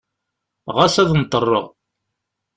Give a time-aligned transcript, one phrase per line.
[0.77, 1.65] Ɣas ad nṭerreɣ.